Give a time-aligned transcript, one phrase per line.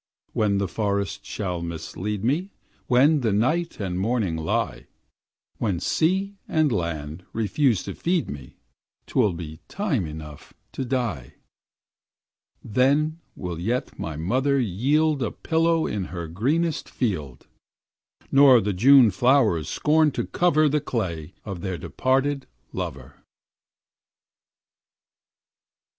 [0.33, 2.49] When the forest shall mislead me,
[2.87, 4.87] When the night and morning lie,
[5.59, 8.55] When sea and land refuse to feed me,
[9.05, 11.35] 'T will be time enough to die;
[12.63, 17.45] Then will yet my mother yield A pillow in her greenest field,
[18.31, 23.21] Nor the June flowers scorn to cover The clay of their departed lover.'